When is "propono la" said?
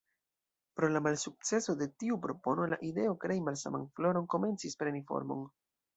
2.25-2.81